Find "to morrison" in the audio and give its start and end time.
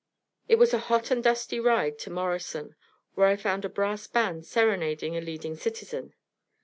1.99-2.75